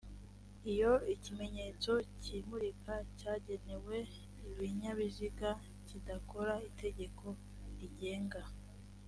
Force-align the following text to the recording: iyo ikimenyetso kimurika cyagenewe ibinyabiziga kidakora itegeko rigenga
iyo 0.71 0.91
ikimenyetso 1.15 1.91
kimurika 2.23 2.95
cyagenewe 3.19 3.97
ibinyabiziga 4.49 5.49
kidakora 5.87 6.53
itegeko 6.69 7.25
rigenga 7.79 8.41